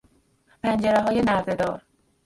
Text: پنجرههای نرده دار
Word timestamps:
پنجرههای 0.63 1.21
نرده 1.21 1.55
دار 1.55 1.81